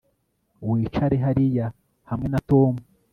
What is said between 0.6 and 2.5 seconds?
Wicare hariya hamwe na